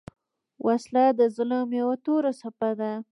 وسله 0.65 1.05
د 1.19 1.21
ظلم 1.35 1.69
یو 1.81 1.89
توره 2.05 2.31
څپه 2.39 2.69
ده 2.79 2.91